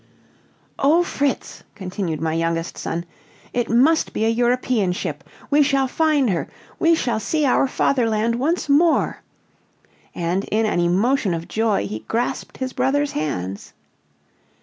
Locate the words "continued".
1.75-2.19